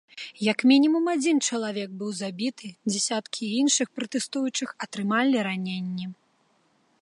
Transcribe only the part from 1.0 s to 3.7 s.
адзін чалавек быў забіты, дзясяткі